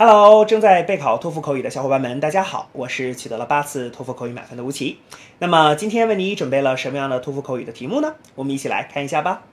[0.00, 4.98] Hello，正在备考托福口语的小伙伴们，大家好，我是取得了八次托福口语满分的吴奇。
[5.38, 8.14] 那么今天为你准备了什么样的托福口语的题目呢？
[8.34, 9.44] 我们一起来看一下吧。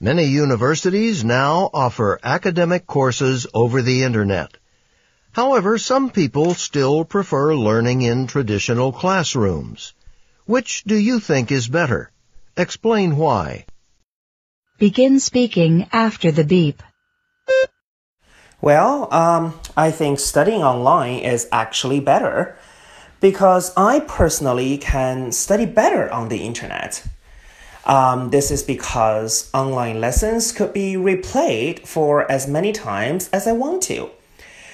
[0.00, 4.50] Many universities now offer academic courses over the internet.
[5.34, 9.90] However, some people still prefer learning in traditional classrooms.
[10.46, 12.10] Which do you think is better?
[12.56, 13.64] Explain why.
[14.78, 16.80] Begin speaking after the beep.
[18.65, 22.57] Well, um, I think studying online is actually better
[23.21, 27.05] because I personally can study better on the internet.
[27.85, 33.51] Um, this is because online lessons could be replayed for as many times as I
[33.51, 34.09] want to.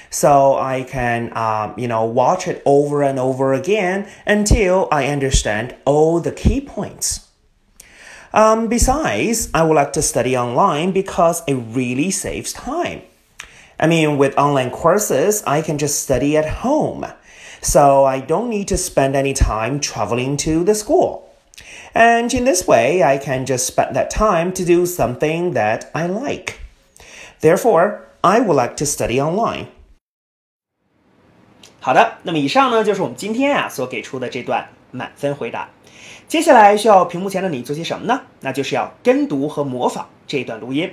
[0.09, 5.75] So I can, um, you know, watch it over and over again until I understand
[5.83, 7.27] all the key points.
[8.31, 13.01] Um, besides, I would like to study online because it really saves time.
[13.80, 17.06] I mean, with online courses, I can just study at home.
[17.60, 21.24] So I don't need to spend any time traveling to the school.
[21.94, 26.06] And in this way, I can just spend that time to do something that I
[26.06, 26.60] like.
[27.40, 29.66] Therefore, I would like to study online.
[31.80, 35.70] 好的，那么以上呢就是我们今天啊所给出的这段满分回答。
[36.28, 38.22] 接下来需要屏幕前的你做些什么呢？
[38.40, 40.92] 那就是要跟读和模仿这一段录音。